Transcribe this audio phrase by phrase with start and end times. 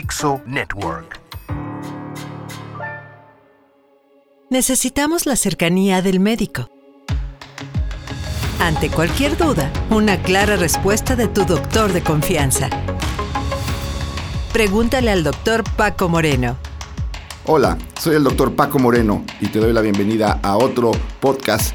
[0.00, 1.20] Dixo Network.
[4.48, 6.68] Necesitamos la cercanía del médico.
[8.60, 12.70] Ante cualquier duda, una clara respuesta de tu doctor de confianza.
[14.52, 16.56] Pregúntale al doctor Paco Moreno.
[17.46, 21.74] Hola, soy el doctor Paco Moreno y te doy la bienvenida a otro podcast,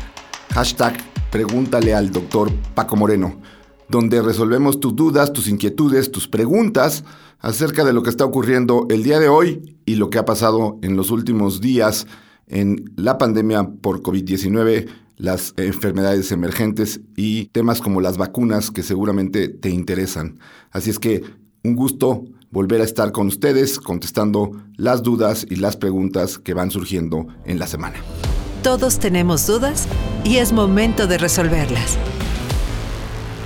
[0.54, 0.96] hashtag
[1.30, 3.42] Pregúntale al doctor Paco Moreno,
[3.90, 7.04] donde resolvemos tus dudas, tus inquietudes, tus preguntas
[7.40, 10.80] acerca de lo que está ocurriendo el día de hoy y lo que ha pasado
[10.82, 12.08] en los últimos días
[12.48, 19.48] en la pandemia por COVID-19, las enfermedades emergentes y temas como las vacunas que seguramente
[19.50, 20.40] te interesan.
[20.72, 21.24] Así es que
[21.64, 26.72] un gusto volver a estar con ustedes contestando las dudas y las preguntas que van
[26.72, 27.96] surgiendo en la semana.
[28.62, 29.88] Todos tenemos dudas
[30.24, 31.98] y es momento de resolverlas.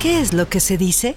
[0.00, 1.16] ¿Qué es lo que se dice?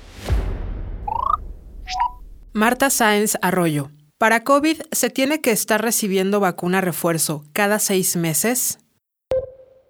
[2.52, 3.92] Marta Sáenz Arroyo.
[4.18, 8.80] Para COVID, ¿se tiene que estar recibiendo vacuna refuerzo cada seis meses?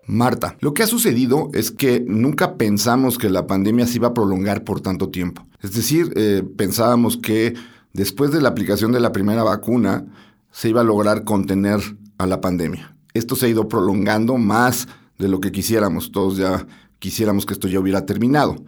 [0.06, 4.14] Marta, lo que ha sucedido es que nunca pensamos que la pandemia se iba a
[4.14, 5.48] prolongar por tanto tiempo.
[5.61, 7.53] Es decir, eh, pensábamos que
[7.94, 10.05] después de la aplicación de la primera vacuna
[10.52, 11.80] se iba a lograr contener
[12.17, 12.98] a la pandemia.
[13.14, 16.11] Esto se ha ido prolongando más de lo que quisiéramos.
[16.11, 16.67] Todos ya
[17.02, 18.63] quisiéramos que esto ya hubiera terminado.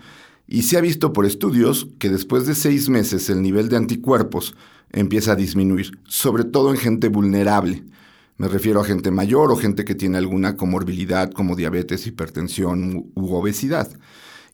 [0.48, 4.56] Y se ha visto por estudios que después de seis meses el nivel de anticuerpos
[4.92, 7.86] empieza a disminuir, sobre todo en gente vulnerable.
[8.38, 13.34] Me refiero a gente mayor o gente que tiene alguna comorbilidad como diabetes, hipertensión u
[13.36, 13.88] obesidad.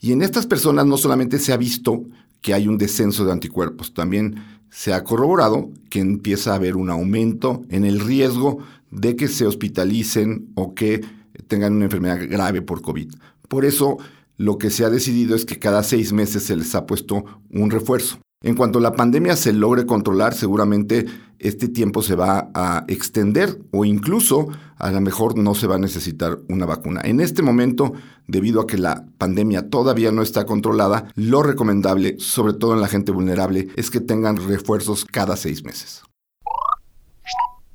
[0.01, 2.03] Y en estas personas no solamente se ha visto
[2.41, 4.35] que hay un descenso de anticuerpos, también
[4.69, 8.59] se ha corroborado que empieza a haber un aumento en el riesgo
[8.91, 11.01] de que se hospitalicen o que
[11.47, 13.13] tengan una enfermedad grave por COVID.
[13.49, 13.97] Por eso,
[14.37, 17.69] lo que se ha decidido es que cada seis meses se les ha puesto un
[17.69, 18.19] refuerzo.
[18.41, 21.05] En cuanto la pandemia se logre controlar, seguramente
[21.39, 25.79] este tiempo se va a extender o incluso a lo mejor no se va a
[25.79, 27.01] necesitar una vacuna.
[27.03, 27.91] En este momento,
[28.27, 32.87] debido a que la pandemia todavía no está controlada, lo recomendable, sobre todo en la
[32.87, 36.03] gente vulnerable, es que tengan refuerzos cada seis meses.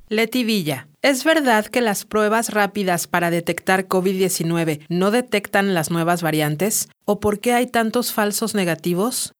[0.07, 6.21] Leti Villa, ¿es verdad que las pruebas rápidas para detectar COVID-19 no detectan las nuevas
[6.21, 6.89] variantes?
[7.05, 9.33] ¿O por qué hay tantos falsos negativos?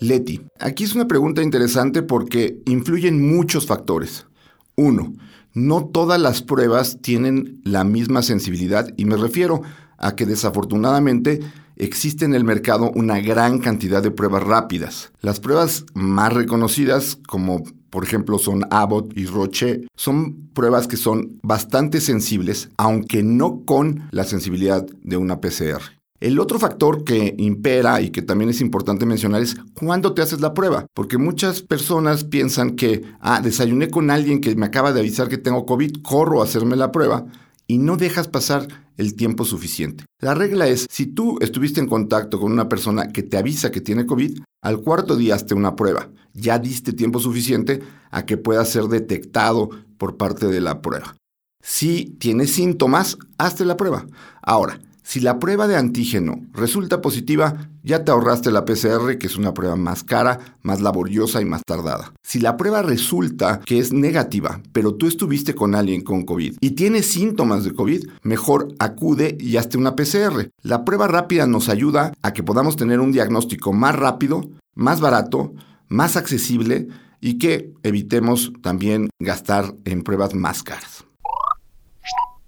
[0.00, 4.26] Leti, aquí es una pregunta interesante porque influyen muchos factores.
[4.74, 5.12] Uno,
[5.52, 9.60] no todas las pruebas tienen la misma sensibilidad y me refiero
[9.98, 11.40] a que desafortunadamente
[11.76, 15.12] existe en el mercado una gran cantidad de pruebas rápidas.
[15.20, 21.38] Las pruebas más reconocidas, como por ejemplo son Abbott y Roche, son pruebas que son
[21.42, 25.82] bastante sensibles, aunque no con la sensibilidad de una PCR.
[26.20, 30.42] El otro factor que impera y que también es importante mencionar es cuándo te haces
[30.42, 35.00] la prueba, porque muchas personas piensan que, ah, desayuné con alguien que me acaba de
[35.00, 37.24] avisar que tengo COVID, corro a hacerme la prueba
[37.66, 38.68] y no dejas pasar
[38.98, 40.04] el tiempo suficiente.
[40.20, 43.80] La regla es, si tú estuviste en contacto con una persona que te avisa que
[43.80, 46.10] tiene COVID, al cuarto día hazte una prueba.
[46.34, 47.80] Ya diste tiempo suficiente
[48.10, 51.16] a que pueda ser detectado por parte de la prueba.
[51.62, 54.06] Si tienes síntomas, hazte la prueba.
[54.42, 54.80] Ahora,
[55.10, 59.52] si la prueba de antígeno resulta positiva, ya te ahorraste la PCR, que es una
[59.52, 62.12] prueba más cara, más laboriosa y más tardada.
[62.22, 66.70] Si la prueba resulta que es negativa, pero tú estuviste con alguien con COVID y
[66.72, 70.48] tienes síntomas de COVID, mejor acude y hazte una PCR.
[70.62, 75.52] La prueba rápida nos ayuda a que podamos tener un diagnóstico más rápido, más barato,
[75.90, 76.88] más accesible
[77.20, 81.04] y que evitemos también gastar en pruebas más caras.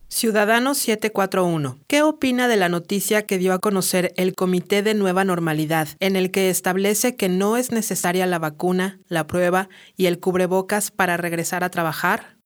[0.09, 1.81] Ciudadano 741.
[1.89, 6.17] ¿Qué opina de la noticia que dio a conocer el Comité de Nueva Normalidad, en
[6.17, 11.17] el que establece que no es necesaria la vacuna, la prueba y el cubrebocas para
[11.17, 12.37] regresar a trabajar?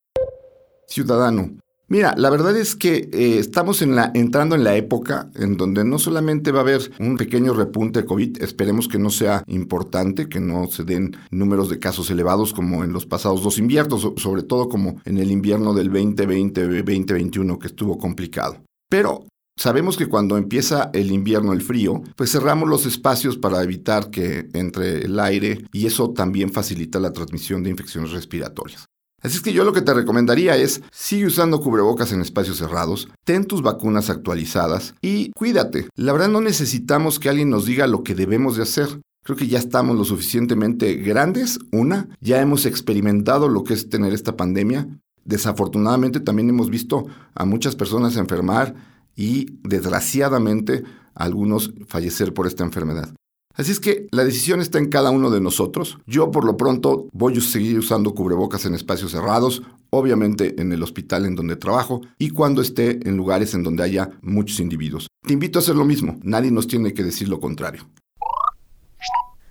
[0.87, 1.59] Ciudadano,
[1.89, 6.51] Mira, la verdad es que eh, estamos entrando en la época en donde no solamente
[6.51, 10.67] va a haber un pequeño repunte de COVID, esperemos que no sea importante, que no
[10.67, 15.01] se den números de casos elevados como en los pasados dos inviernos, sobre todo como
[15.05, 18.57] en el invierno del 2020-2021 que estuvo complicado.
[18.91, 19.25] Pero
[19.59, 24.51] Sabemos que cuando empieza el invierno, el frío, pues cerramos los espacios para evitar que
[24.53, 28.85] entre el aire y eso también facilita la transmisión de infecciones respiratorias.
[29.23, 33.09] Así es que yo lo que te recomendaría es, sigue usando cubrebocas en espacios cerrados,
[33.25, 35.89] ten tus vacunas actualizadas y cuídate.
[35.97, 39.01] La verdad no necesitamos que alguien nos diga lo que debemos de hacer.
[39.25, 44.13] Creo que ya estamos lo suficientemente grandes, una, ya hemos experimentado lo que es tener
[44.13, 44.87] esta pandemia.
[45.25, 48.75] Desafortunadamente también hemos visto a muchas personas enfermar
[49.17, 50.85] y desgraciadamente
[51.15, 53.13] algunos fallecer por esta enfermedad.
[53.57, 55.99] Así es que la decisión está en cada uno de nosotros.
[56.07, 60.83] Yo por lo pronto voy a seguir usando cubrebocas en espacios cerrados, obviamente en el
[60.83, 65.09] hospital en donde trabajo y cuando esté en lugares en donde haya muchos individuos.
[65.23, 67.89] Te invito a hacer lo mismo, nadie nos tiene que decir lo contrario.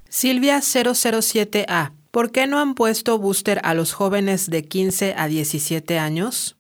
[0.08, 5.98] Silvia 007A, ¿por qué no han puesto booster a los jóvenes de 15 a 17
[5.98, 6.58] años?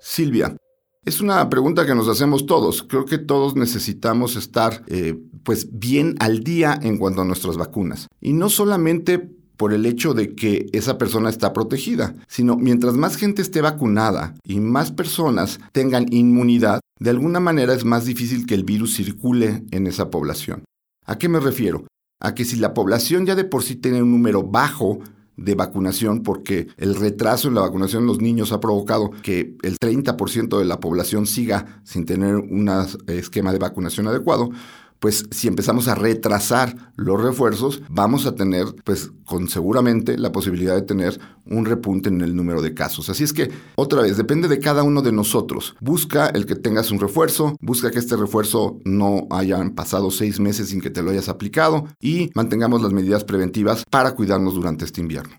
[0.00, 0.56] Silvia,
[1.04, 2.82] es una pregunta que nos hacemos todos.
[2.82, 8.08] Creo que todos necesitamos estar eh, pues bien al día en cuanto a nuestras vacunas.
[8.20, 13.16] Y no solamente por el hecho de que esa persona está protegida, sino mientras más
[13.16, 18.54] gente esté vacunada y más personas tengan inmunidad, de alguna manera es más difícil que
[18.54, 20.64] el virus circule en esa población.
[21.04, 21.86] ¿A qué me refiero?
[22.20, 25.00] A que si la población ya de por sí tiene un número bajo
[25.38, 29.78] de vacunación porque el retraso en la vacunación de los niños ha provocado que el
[29.78, 32.70] 30% de la población siga sin tener un
[33.06, 34.50] esquema de vacunación adecuado,
[35.00, 40.74] pues si empezamos a retrasar los refuerzos, vamos a tener, pues con seguramente la posibilidad
[40.74, 43.08] de tener un repunte en el número de casos.
[43.08, 45.76] Así es que, otra vez, depende de cada uno de nosotros.
[45.80, 50.70] Busca el que tengas un refuerzo, busca que este refuerzo no hayan pasado seis meses
[50.70, 55.00] sin que te lo hayas aplicado y mantengamos las medidas preventivas para cuidarnos durante este
[55.00, 55.36] invierno.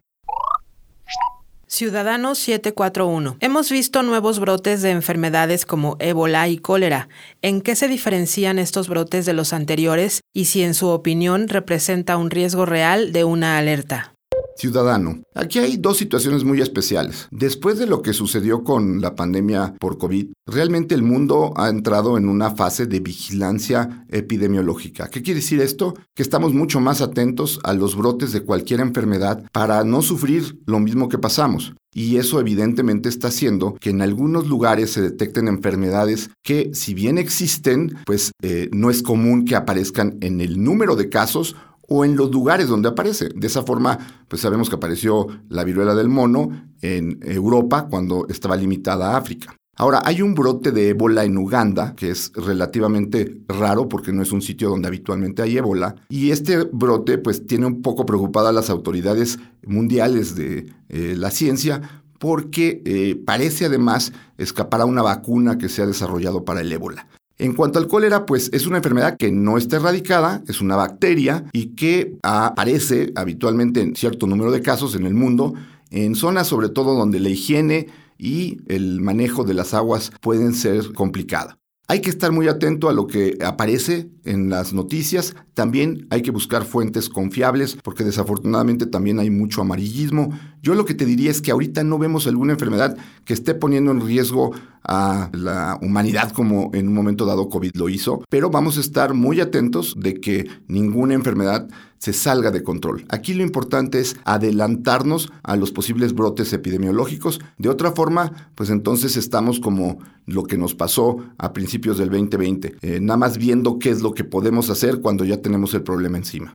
[1.71, 3.37] Ciudadano 741.
[3.41, 7.09] Hemos visto nuevos brotes de enfermedades como ébola y cólera.
[7.43, 12.17] ¿En qué se diferencian estos brotes de los anteriores y si en su opinión representa
[12.17, 14.15] un riesgo real de una alerta?
[14.59, 17.29] Ciudadano, aquí hay dos situaciones muy especiales.
[17.31, 22.17] Después de lo que sucedió con la pandemia por COVID, realmente el mundo ha entrado
[22.17, 25.07] en una fase de vigilancia epidemiológica.
[25.07, 25.93] ¿Qué quiere decir esto?
[26.13, 30.81] Que estamos mucho más atentos a los brotes de cualquier enfermedad para no sufrir lo
[30.81, 31.73] mismo que pasamos.
[31.93, 37.17] Y eso evidentemente está haciendo que en algunos lugares se detecten enfermedades que si bien
[37.17, 41.55] existen, pues eh, no es común que aparezcan en el número de casos
[41.89, 43.29] o en los lugares donde aparece.
[43.35, 43.97] De esa forma,
[44.27, 46.49] pues sabemos que apareció la viruela del mono
[46.81, 49.55] en Europa cuando estaba limitada a África.
[49.75, 54.33] Ahora, hay un brote de ébola en Uganda, que es relativamente raro porque no es
[54.33, 58.51] un sitio donde habitualmente hay ébola, y este brote pues tiene un poco preocupada a
[58.51, 65.57] las autoridades mundiales de eh, la ciencia porque eh, parece además escapar a una vacuna
[65.57, 67.07] que se ha desarrollado para el ébola.
[67.39, 71.45] En cuanto al cólera, pues es una enfermedad que no está erradicada, es una bacteria
[71.53, 75.53] y que aparece habitualmente en cierto número de casos en el mundo,
[75.89, 77.87] en zonas sobre todo donde la higiene
[78.17, 81.55] y el manejo de las aguas pueden ser complicadas.
[81.87, 85.33] Hay que estar muy atento a lo que aparece en las noticias.
[85.55, 90.37] También hay que buscar fuentes confiables porque desafortunadamente también hay mucho amarillismo.
[90.61, 93.91] Yo lo que te diría es que ahorita no vemos alguna enfermedad que esté poniendo
[93.91, 94.51] en riesgo
[94.83, 99.13] a la humanidad como en un momento dado COVID lo hizo, pero vamos a estar
[99.13, 101.67] muy atentos de que ninguna enfermedad
[101.97, 103.05] se salga de control.
[103.09, 107.39] Aquí lo importante es adelantarnos a los posibles brotes epidemiológicos.
[107.57, 112.77] De otra forma, pues entonces estamos como lo que nos pasó a principios del 2020,
[112.81, 116.17] eh, nada más viendo qué es lo que podemos hacer cuando ya tenemos el problema
[116.17, 116.53] encima.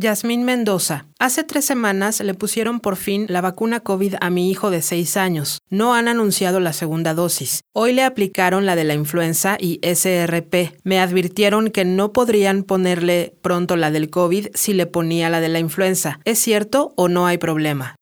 [0.00, 1.04] Yasmín Mendoza.
[1.18, 5.18] Hace tres semanas le pusieron por fin la vacuna COVID a mi hijo de seis
[5.18, 5.60] años.
[5.68, 7.64] No han anunciado la segunda dosis.
[7.74, 10.80] Hoy le aplicaron la de la influenza y SRP.
[10.84, 15.50] Me advirtieron que no podrían ponerle pronto la del COVID si le ponía la de
[15.50, 16.18] la influenza.
[16.24, 17.99] ¿Es cierto o no hay problema?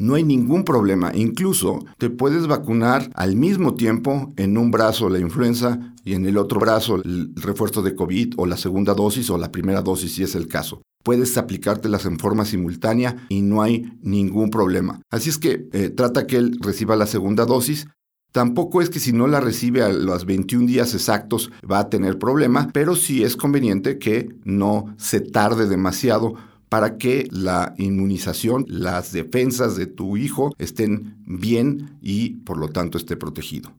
[0.00, 1.12] No hay ningún problema.
[1.14, 6.36] Incluso te puedes vacunar al mismo tiempo en un brazo la influenza y en el
[6.38, 10.22] otro brazo el refuerzo de COVID o la segunda dosis o la primera dosis si
[10.22, 15.00] es el caso puedes aplicártelas en forma simultánea y no hay ningún problema.
[15.10, 17.86] Así es que eh, trata que él reciba la segunda dosis.
[18.32, 22.18] Tampoco es que si no la recibe a los 21 días exactos va a tener
[22.18, 26.34] problema, pero sí es conveniente que no se tarde demasiado
[26.70, 32.96] para que la inmunización, las defensas de tu hijo estén bien y por lo tanto
[32.96, 33.72] esté protegido.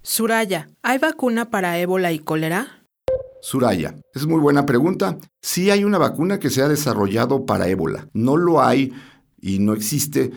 [0.00, 2.86] Suraya, ¿hay vacuna para ébola y cólera?
[3.42, 5.18] Suraya, es muy buena pregunta.
[5.42, 8.08] Sí hay una vacuna que se ha desarrollado para ébola.
[8.14, 8.92] No lo hay
[9.44, 10.32] y no existe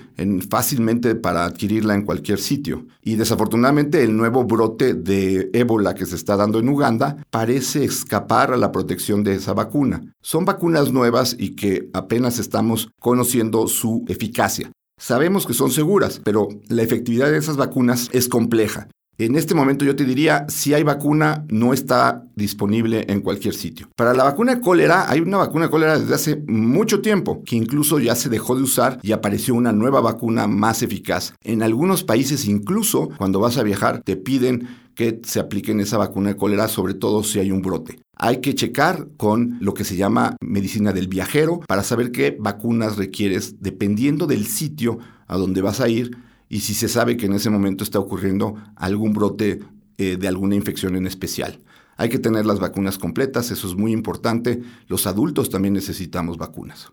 [0.49, 2.87] fácilmente para adquirirla en cualquier sitio.
[3.01, 8.51] Y desafortunadamente el nuevo brote de ébola que se está dando en Uganda parece escapar
[8.51, 10.01] a la protección de esa vacuna.
[10.21, 14.71] Son vacunas nuevas y que apenas estamos conociendo su eficacia.
[14.99, 18.89] Sabemos que son seguras, pero la efectividad de esas vacunas es compleja.
[19.19, 23.89] En este momento yo te diría, si hay vacuna, no está disponible en cualquier sitio.
[23.95, 27.55] Para la vacuna de cólera, hay una vacuna de cólera desde hace mucho tiempo, que
[27.55, 31.33] incluso ya se dejó de usar y apareció una nueva vacuna más eficaz.
[31.43, 36.29] En algunos países incluso, cuando vas a viajar, te piden que se apliquen esa vacuna
[36.29, 37.99] de cólera, sobre todo si hay un brote.
[38.15, 42.97] Hay que checar con lo que se llama medicina del viajero para saber qué vacunas
[42.97, 47.33] requieres dependiendo del sitio a donde vas a ir y si se sabe que en
[47.33, 49.59] ese momento está ocurriendo algún brote
[49.97, 51.59] eh, de alguna infección en especial.
[51.97, 54.61] Hay que tener las vacunas completas, eso es muy importante.
[54.87, 56.91] Los adultos también necesitamos vacunas.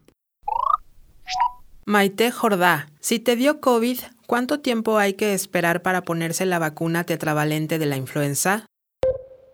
[1.86, 7.04] Maite Jordá, si te dio COVID, ¿cuánto tiempo hay que esperar para ponerse la vacuna
[7.04, 8.64] tetravalente de la influenza?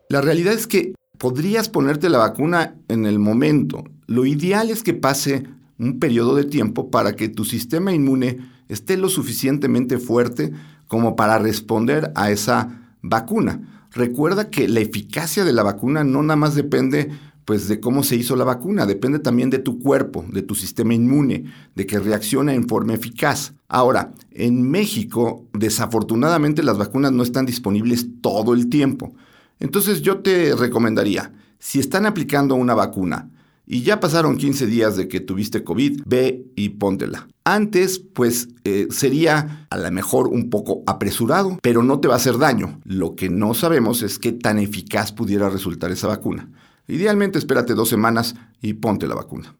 [0.09, 3.83] La realidad es que podrías ponerte la vacuna en el momento.
[4.07, 5.45] Lo ideal es que pase
[5.79, 8.39] un periodo de tiempo para que tu sistema inmune
[8.71, 10.53] esté lo suficientemente fuerte
[10.87, 13.87] como para responder a esa vacuna.
[13.93, 17.11] Recuerda que la eficacia de la vacuna no nada más depende
[17.45, 20.95] pues de cómo se hizo la vacuna, depende también de tu cuerpo, de tu sistema
[20.95, 23.55] inmune, de que reaccione en forma eficaz.
[23.67, 29.15] Ahora, en México, desafortunadamente las vacunas no están disponibles todo el tiempo.
[29.59, 33.29] Entonces yo te recomendaría, si están aplicando una vacuna
[33.73, 37.29] y ya pasaron 15 días de que tuviste COVID, ve y póntela.
[37.45, 42.17] Antes, pues eh, sería a lo mejor un poco apresurado, pero no te va a
[42.17, 42.81] hacer daño.
[42.83, 46.51] Lo que no sabemos es qué tan eficaz pudiera resultar esa vacuna.
[46.89, 49.55] Idealmente espérate dos semanas y ponte la vacuna.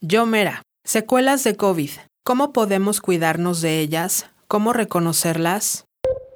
[0.00, 1.90] Yo Mera, secuelas de COVID.
[2.24, 4.26] ¿Cómo podemos cuidarnos de ellas?
[4.46, 5.86] ¿Cómo reconocerlas?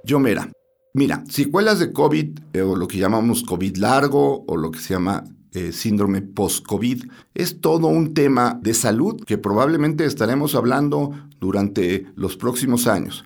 [0.03, 0.51] Yo Mera,
[0.95, 4.95] mira, secuelas de COVID eh, o lo que llamamos COVID largo o lo que se
[4.95, 5.23] llama
[5.55, 7.05] eh, síndrome post-COVID
[7.35, 13.25] es todo un tema de salud que probablemente estaremos hablando durante los próximos años.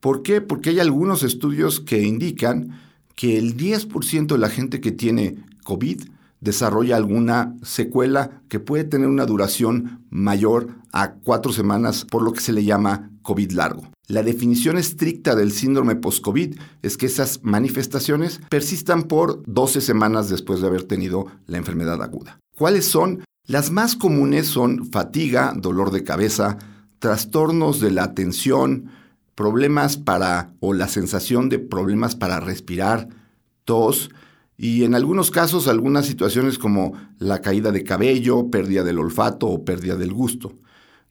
[0.00, 0.40] ¿Por qué?
[0.40, 2.80] Porque hay algunos estudios que indican
[3.14, 6.02] que el 10% de la gente que tiene COVID
[6.40, 12.40] desarrolla alguna secuela que puede tener una duración mayor a cuatro semanas, por lo que
[12.40, 13.82] se le llama COVID largo.
[14.10, 20.60] La definición estricta del síndrome post-COVID es que esas manifestaciones persistan por 12 semanas después
[20.60, 22.40] de haber tenido la enfermedad aguda.
[22.56, 23.22] ¿Cuáles son?
[23.46, 26.58] Las más comunes son fatiga, dolor de cabeza,
[26.98, 28.90] trastornos de la atención,
[29.36, 33.06] problemas para o la sensación de problemas para respirar,
[33.64, 34.10] tos
[34.56, 39.64] y en algunos casos algunas situaciones como la caída de cabello, pérdida del olfato o
[39.64, 40.58] pérdida del gusto.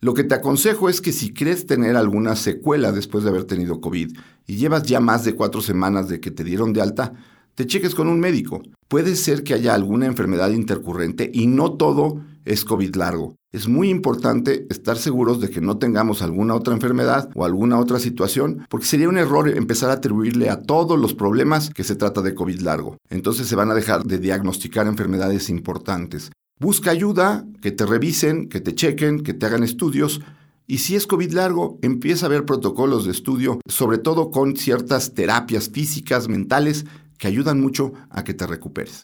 [0.01, 3.81] Lo que te aconsejo es que si crees tener alguna secuela después de haber tenido
[3.81, 7.13] COVID y llevas ya más de cuatro semanas de que te dieron de alta,
[7.55, 8.61] te cheques con un médico.
[8.87, 13.35] Puede ser que haya alguna enfermedad intercurrente y no todo es COVID largo.
[13.51, 17.99] Es muy importante estar seguros de que no tengamos alguna otra enfermedad o alguna otra
[17.99, 22.21] situación, porque sería un error empezar a atribuirle a todos los problemas que se trata
[22.21, 22.95] de COVID largo.
[23.09, 26.31] Entonces se van a dejar de diagnosticar enfermedades importantes.
[26.59, 30.19] Busca ayuda, que te revisen, que te chequen, que te hagan estudios.
[30.67, 35.13] Y si es COVID largo, empieza a ver protocolos de estudio, sobre todo con ciertas
[35.13, 36.85] terapias físicas, mentales,
[37.17, 39.03] que ayudan mucho a que te recuperes.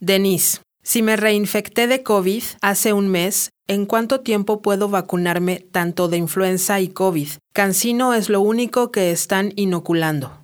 [0.00, 6.08] Denise, si me reinfecté de COVID hace un mes, ¿en cuánto tiempo puedo vacunarme tanto
[6.08, 7.28] de influenza y COVID?
[7.54, 10.43] Cancino es lo único que están inoculando.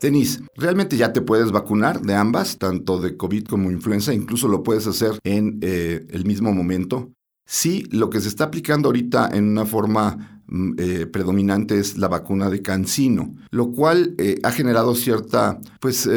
[0.00, 4.62] Denise, realmente ya te puedes vacunar de ambas, tanto de COVID como influenza, incluso lo
[4.62, 7.12] puedes hacer en eh, el mismo momento.
[7.46, 12.08] Sí, lo que se está aplicando ahorita en una forma mm, eh, predominante es la
[12.08, 16.08] vacuna de Cancino, lo cual eh, ha generado cierta, pues,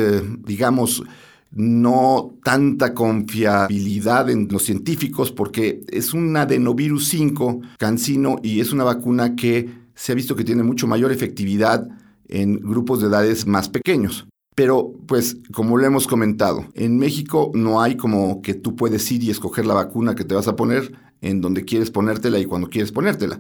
[0.46, 1.04] digamos,
[1.52, 8.84] no tanta confiabilidad en los científicos porque es un adenovirus 5 cancino y es una
[8.84, 11.90] vacuna que se ha visto que tiene mucho mayor efectividad
[12.30, 14.28] en grupos de edades más pequeños.
[14.56, 19.24] Pero, pues, como lo hemos comentado, en México no hay como que tú puedes ir
[19.24, 22.70] y escoger la vacuna que te vas a poner en donde quieres ponértela y cuando
[22.70, 23.40] quieres ponértela.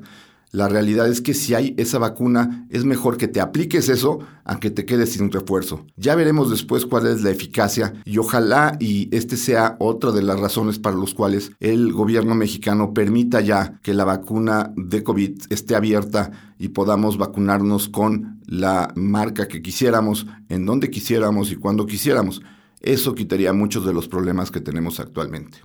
[0.51, 4.59] La realidad es que si hay esa vacuna, es mejor que te apliques eso a
[4.59, 5.85] que te quedes sin refuerzo.
[5.95, 10.39] Ya veremos después cuál es la eficacia y ojalá y este sea otra de las
[10.39, 15.75] razones para las cuales el gobierno mexicano permita ya que la vacuna de COVID esté
[15.75, 22.41] abierta y podamos vacunarnos con la marca que quisiéramos, en donde quisiéramos y cuando quisiéramos.
[22.81, 25.59] Eso quitaría muchos de los problemas que tenemos actualmente.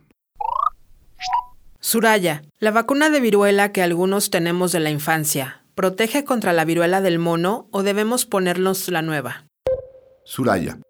[1.86, 7.02] Suraya, la vacuna de viruela que algunos tenemos de la infancia, ¿protege contra la viruela
[7.02, 9.44] del mono o debemos ponernos la nueva?
[10.24, 10.78] Suraya.
[10.78, 10.82] En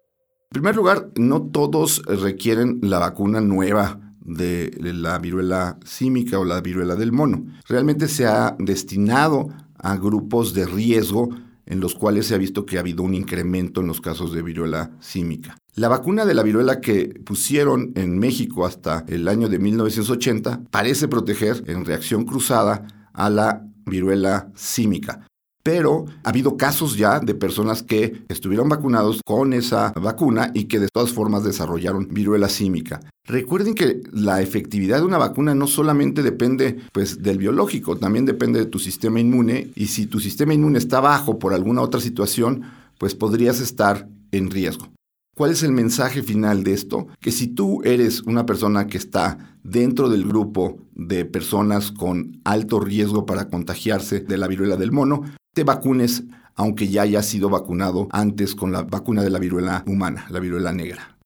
[0.51, 6.95] primer lugar, no todos requieren la vacuna nueva de la viruela símica o la viruela
[6.95, 7.45] del mono.
[7.67, 11.27] Realmente se ha destinado a grupos de riesgo
[11.65, 14.41] en los cuales se ha visto que ha habido un incremento en los casos de
[14.41, 15.57] viruela símica.
[15.73, 21.07] La vacuna de la viruela que pusieron en México hasta el año de 1980 parece
[21.07, 25.27] proteger en reacción cruzada a la viruela símica.
[25.65, 30.79] Pero ha habido casos ya de personas que estuvieron vacunados con esa vacuna y que
[30.79, 32.99] de todas formas desarrollaron viruela símica.
[33.23, 38.59] Recuerden que la efectividad de una vacuna no solamente depende pues, del biológico, también depende
[38.59, 42.61] de tu sistema inmune y si tu sistema inmune está bajo por alguna otra situación,
[42.99, 44.89] pues podrías estar en riesgo.
[45.35, 47.07] ¿Cuál es el mensaje final de esto?
[47.19, 52.79] Que si tú eres una persona que está dentro del grupo de personas con alto
[52.79, 55.23] riesgo para contagiarse de la viruela del mono,
[55.55, 56.23] te vacunes
[56.57, 60.71] aunque ya hayas sido vacunado antes con la vacuna de la viruela humana, la viruela
[60.71, 61.17] negra.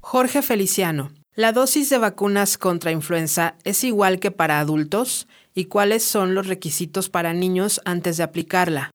[0.00, 5.28] Jorge Feliciano, ¿la dosis de vacunas contra influenza es igual que para adultos?
[5.54, 8.90] ¿Y cuáles son los requisitos para niños antes de aplicarla?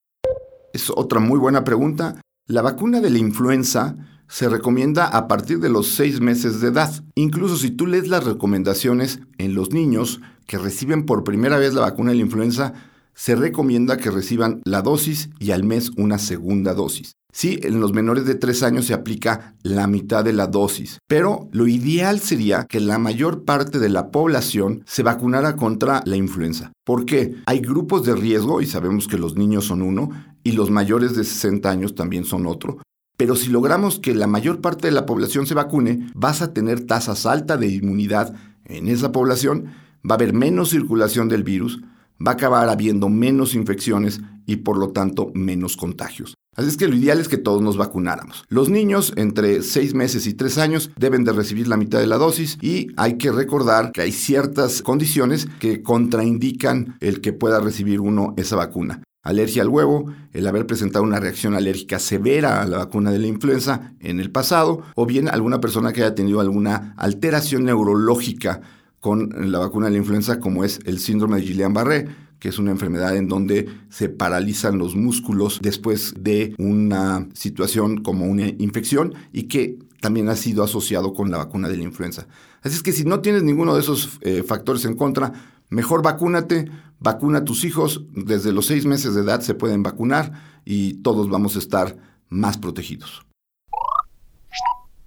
[0.74, 2.20] Es otra muy buena pregunta.
[2.48, 3.96] La vacuna de la influenza
[4.28, 6.92] se recomienda a partir de los seis meses de edad.
[7.14, 11.82] Incluso si tú lees las recomendaciones en los niños que reciben por primera vez la
[11.82, 12.74] vacuna de la influenza,
[13.16, 17.14] se recomienda que reciban la dosis y al mes una segunda dosis.
[17.36, 21.50] Sí, en los menores de 3 años se aplica la mitad de la dosis, pero
[21.52, 26.72] lo ideal sería que la mayor parte de la población se vacunara contra la influenza.
[26.86, 27.36] ¿Por qué?
[27.48, 30.12] Hay grupos de riesgo, y sabemos que los niños son uno,
[30.44, 32.78] y los mayores de 60 años también son otro.
[33.18, 36.82] Pero si logramos que la mayor parte de la población se vacune, vas a tener
[36.82, 39.72] tasas altas de inmunidad en esa población,
[40.08, 41.82] va a haber menos circulación del virus,
[42.26, 46.36] va a acabar habiendo menos infecciones y por lo tanto menos contagios.
[46.56, 48.44] Así es que lo ideal es que todos nos vacunáramos.
[48.48, 52.18] Los niños entre 6 meses y 3 años deben de recibir la mitad de la
[52.18, 58.00] dosis y hay que recordar que hay ciertas condiciones que contraindican el que pueda recibir
[58.00, 59.02] uno esa vacuna.
[59.24, 63.28] Alergia al huevo, el haber presentado una reacción alérgica severa a la vacuna de la
[63.28, 68.62] influenza en el pasado, o bien alguna persona que haya tenido alguna alteración neurológica
[69.04, 72.08] con la vacuna de la influenza, como es el síndrome de Guillain-Barré,
[72.40, 78.26] que es una enfermedad en donde se paralizan los músculos después de una situación como
[78.28, 82.28] una infección y que también ha sido asociado con la vacuna de la influenza.
[82.62, 85.34] Así es que si no tienes ninguno de esos eh, factores en contra,
[85.68, 90.32] mejor vacúnate, vacuna a tus hijos, desde los seis meses de edad se pueden vacunar
[90.64, 91.98] y todos vamos a estar
[92.30, 93.26] más protegidos.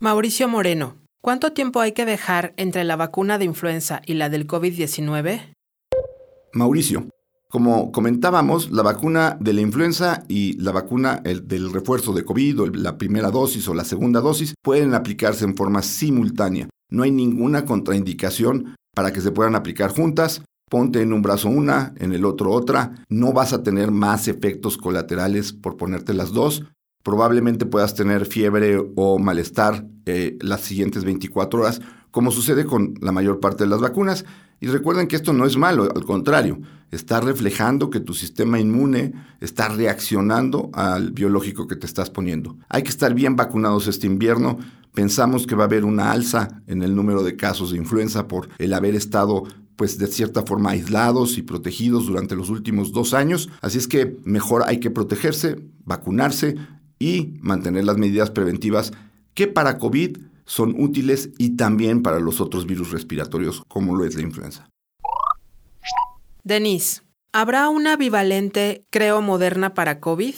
[0.01, 4.47] Mauricio Moreno, ¿cuánto tiempo hay que dejar entre la vacuna de influenza y la del
[4.47, 5.57] COVID-19?
[6.53, 7.09] Mauricio,
[7.51, 12.67] como comentábamos, la vacuna de la influenza y la vacuna del refuerzo de COVID, o
[12.67, 16.69] la primera dosis o la segunda dosis, pueden aplicarse en forma simultánea.
[16.93, 20.43] No hay ninguna contraindicación para que se puedan aplicar juntas.
[20.71, 23.05] Ponte en un brazo una, en el otro otra.
[23.09, 26.63] No vas a tener más efectos colaterales por ponerte las dos.
[27.03, 33.13] Probablemente puedas tener fiebre o malestar eh, las siguientes 24 horas, como sucede con la
[33.13, 34.25] mayor parte de las vacunas.
[34.61, 39.13] Y recuerden que esto no es malo, al contrario, está reflejando que tu sistema inmune
[39.41, 42.57] está reaccionando al biológico que te estás poniendo.
[42.69, 44.59] Hay que estar bien vacunados este invierno.
[44.95, 48.49] Pensamos que va a haber una alza en el número de casos de influenza por
[48.59, 49.45] el haber estado
[49.77, 53.51] pues de cierta forma aislados y protegidos durante los últimos dos años.
[53.61, 56.57] Así es que mejor hay que protegerse, vacunarse
[56.99, 58.93] y mantener las medidas preventivas
[59.37, 64.17] que para COVID son útiles y también para los otros virus respiratorios como lo es
[64.17, 64.69] la influenza.
[66.43, 70.35] Denise, ¿habrá una bivalente, creo, moderna para COVID?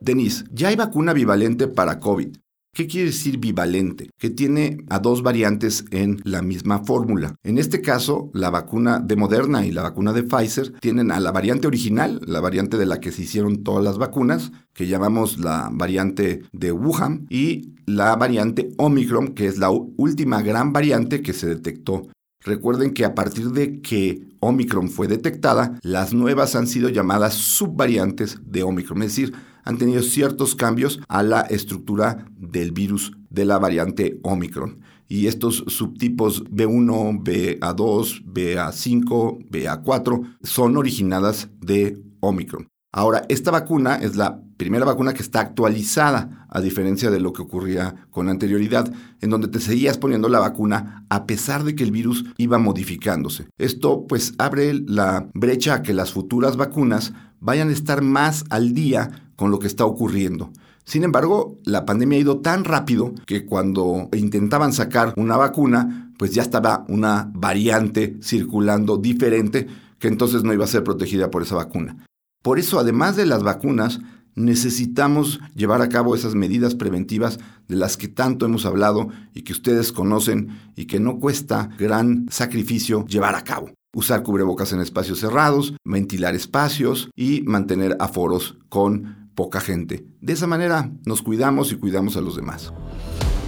[0.00, 2.36] Denise, ya hay vacuna bivalente para COVID.
[2.72, 4.10] ¿Qué quiere decir bivalente?
[4.16, 7.34] Que tiene a dos variantes en la misma fórmula.
[7.42, 11.32] En este caso, la vacuna de Moderna y la vacuna de Pfizer tienen a la
[11.32, 15.68] variante original, la variante de la que se hicieron todas las vacunas, que llamamos la
[15.72, 21.48] variante de Wuhan, y la variante Omicron, que es la última gran variante que se
[21.48, 22.06] detectó.
[22.42, 28.38] Recuerden que a partir de que Omicron fue detectada, las nuevas han sido llamadas subvariantes
[28.46, 33.58] de Omicron, es decir, han tenido ciertos cambios a la estructura del virus de la
[33.58, 34.80] variante Omicron.
[35.08, 42.68] Y estos subtipos B1, BA2, BA5, BA4 son originadas de Omicron.
[42.92, 47.42] Ahora, esta vacuna es la primera vacuna que está actualizada, a diferencia de lo que
[47.42, 51.92] ocurría con anterioridad, en donde te seguías poniendo la vacuna a pesar de que el
[51.92, 53.46] virus iba modificándose.
[53.58, 58.74] Esto pues abre la brecha a que las futuras vacunas vayan a estar más al
[58.74, 60.52] día con lo que está ocurriendo.
[60.84, 66.32] Sin embargo, la pandemia ha ido tan rápido que cuando intentaban sacar una vacuna, pues
[66.32, 69.66] ya estaba una variante circulando diferente
[69.98, 72.04] que entonces no iba a ser protegida por esa vacuna.
[72.42, 74.00] Por eso, además de las vacunas,
[74.34, 79.54] necesitamos llevar a cabo esas medidas preventivas de las que tanto hemos hablado y que
[79.54, 83.70] ustedes conocen y que no cuesta gran sacrificio llevar a cabo.
[83.92, 90.04] usar cubrebocas en espacios cerrados, ventilar espacios y mantener aforos con poca gente.
[90.20, 92.74] De esa manera nos cuidamos y cuidamos a los demás.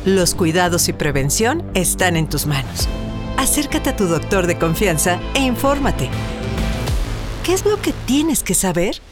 [0.07, 2.88] Los cuidados y prevención están en tus manos.
[3.37, 6.09] Acércate a tu doctor de confianza e infórmate.
[7.44, 9.02] ¿Qué es lo que tienes que saber?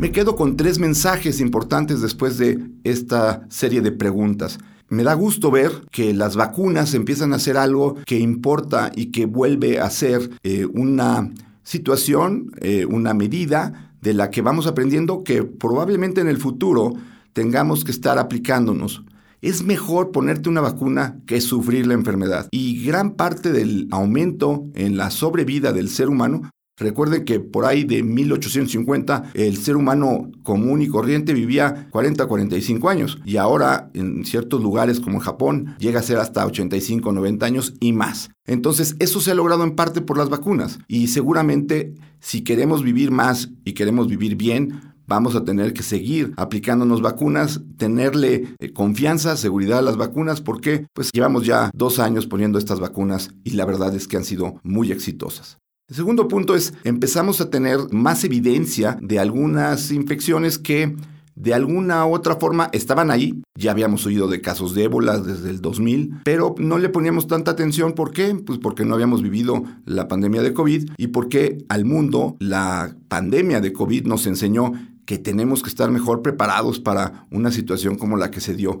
[0.00, 4.58] Me quedo con tres mensajes importantes después de esta serie de preguntas.
[4.88, 9.26] Me da gusto ver que las vacunas empiezan a ser algo que importa y que
[9.26, 11.30] vuelve a ser eh, una
[11.62, 16.94] situación, eh, una medida de la que vamos aprendiendo que probablemente en el futuro
[17.32, 19.02] tengamos que estar aplicándonos.
[19.42, 22.48] Es mejor ponerte una vacuna que sufrir la enfermedad.
[22.50, 27.84] Y gran parte del aumento en la sobrevida del ser humano Recuerden que por ahí
[27.84, 33.90] de 1850 el ser humano común y corriente vivía 40 a 45 años y ahora
[33.92, 38.30] en ciertos lugares como Japón llega a ser hasta 85 90 años y más.
[38.46, 43.10] Entonces eso se ha logrado en parte por las vacunas y seguramente si queremos vivir
[43.10, 49.36] más y queremos vivir bien, vamos a tener que seguir aplicándonos vacunas, tenerle eh, confianza,
[49.36, 53.64] seguridad a las vacunas, porque pues llevamos ya dos años poniendo estas vacunas y la
[53.64, 55.58] verdad es que han sido muy exitosas.
[55.90, 60.94] El segundo punto es, empezamos a tener más evidencia de algunas infecciones que
[61.34, 63.42] de alguna u otra forma estaban ahí.
[63.58, 67.50] Ya habíamos oído de casos de ébola desde el 2000, pero no le poníamos tanta
[67.50, 67.94] atención.
[67.94, 68.36] ¿Por qué?
[68.36, 73.60] Pues porque no habíamos vivido la pandemia de COVID y porque al mundo la pandemia
[73.60, 74.72] de COVID nos enseñó
[75.06, 78.78] que tenemos que estar mejor preparados para una situación como la que se dio.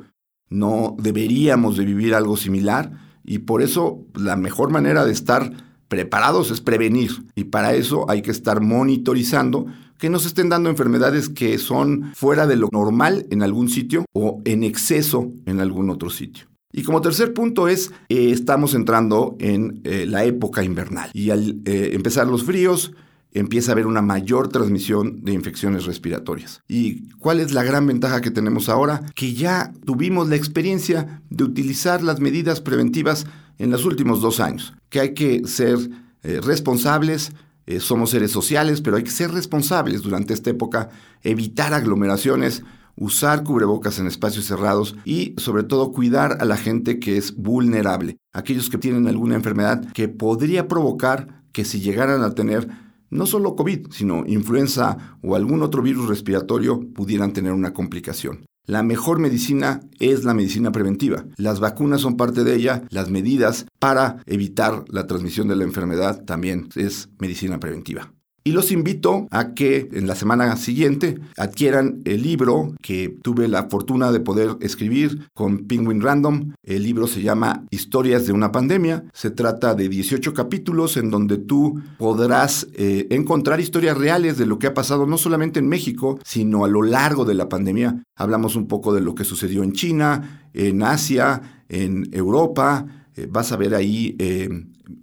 [0.48, 2.92] No deberíamos de vivir algo similar
[3.24, 8.22] y por eso la mejor manera de estar preparados es prevenir y para eso hay
[8.22, 9.66] que estar monitorizando
[9.98, 14.06] que no se estén dando enfermedades que son fuera de lo normal en algún sitio
[14.14, 16.46] o en exceso en algún otro sitio.
[16.72, 21.60] Y como tercer punto es, eh, estamos entrando en eh, la época invernal y al
[21.64, 22.92] eh, empezar los fríos,
[23.32, 26.62] empieza a haber una mayor transmisión de infecciones respiratorias.
[26.68, 29.02] ¿Y cuál es la gran ventaja que tenemos ahora?
[29.14, 33.26] Que ya tuvimos la experiencia de utilizar las medidas preventivas
[33.60, 35.76] en los últimos dos años, que hay que ser
[36.22, 37.32] eh, responsables,
[37.66, 40.88] eh, somos seres sociales, pero hay que ser responsables durante esta época,
[41.22, 42.62] evitar aglomeraciones,
[42.96, 48.16] usar cubrebocas en espacios cerrados y sobre todo cuidar a la gente que es vulnerable,
[48.32, 52.66] aquellos que tienen alguna enfermedad que podría provocar que si llegaran a tener
[53.10, 58.46] no solo COVID, sino influenza o algún otro virus respiratorio pudieran tener una complicación.
[58.66, 61.24] La mejor medicina es la medicina preventiva.
[61.36, 66.24] Las vacunas son parte de ella, las medidas para evitar la transmisión de la enfermedad
[66.24, 68.12] también es medicina preventiva.
[68.42, 73.68] Y los invito a que en la semana siguiente adquieran el libro que tuve la
[73.68, 76.54] fortuna de poder escribir con Penguin Random.
[76.62, 79.04] El libro se llama Historias de una pandemia.
[79.12, 84.58] Se trata de 18 capítulos en donde tú podrás eh, encontrar historias reales de lo
[84.58, 88.02] que ha pasado no solamente en México, sino a lo largo de la pandemia.
[88.16, 92.86] Hablamos un poco de lo que sucedió en China, en Asia, en Europa.
[93.16, 94.48] Eh, vas a ver ahí eh,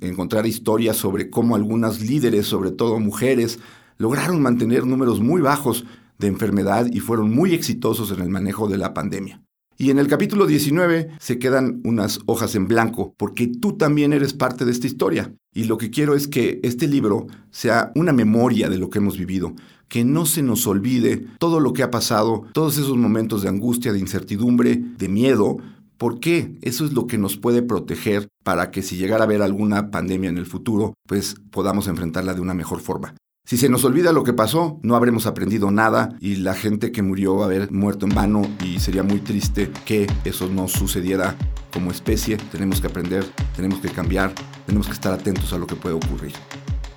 [0.01, 3.59] encontrar historias sobre cómo algunas líderes, sobre todo mujeres,
[3.97, 5.85] lograron mantener números muy bajos
[6.17, 9.41] de enfermedad y fueron muy exitosos en el manejo de la pandemia.
[9.79, 14.33] Y en el capítulo 19 se quedan unas hojas en blanco, porque tú también eres
[14.33, 15.31] parte de esta historia.
[15.53, 19.19] Y lo que quiero es que este libro sea una memoria de lo que hemos
[19.19, 19.53] vivido,
[19.87, 23.93] que no se nos olvide todo lo que ha pasado, todos esos momentos de angustia,
[23.93, 25.57] de incertidumbre, de miedo,
[25.97, 26.57] ¿Por qué?
[26.61, 30.29] Eso es lo que nos puede proteger para que si llegara a haber alguna pandemia
[30.29, 33.15] en el futuro, pues podamos enfrentarla de una mejor forma.
[33.47, 37.01] Si se nos olvida lo que pasó, no habremos aprendido nada y la gente que
[37.01, 41.37] murió va a haber muerto en vano y sería muy triste que eso no sucediera
[41.71, 42.35] como especie.
[42.51, 44.33] Tenemos que aprender, tenemos que cambiar,
[44.65, 46.33] tenemos que estar atentos a lo que puede ocurrir.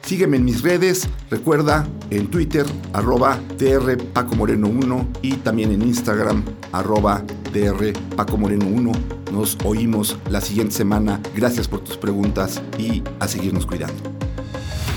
[0.02, 5.82] Sígueme en mis redes, recuerda en Twitter, arroba DR Paco Moreno 1 y también en
[5.82, 8.92] Instagram, arroba DR Paco Moreno 1.
[9.32, 11.20] Nos oímos la siguiente semana.
[11.34, 13.94] Gracias por tus preguntas y a seguirnos cuidando.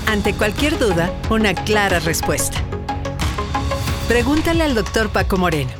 [0.06, 2.58] Ante cualquier duda, una clara respuesta.
[4.08, 5.72] Pregúntale al doctor Paco Moreno.